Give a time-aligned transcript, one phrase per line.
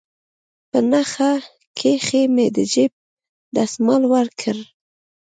[0.71, 1.31] په نخښه
[1.77, 2.91] كښې مې د جيب
[3.55, 4.57] دسمال وركړ.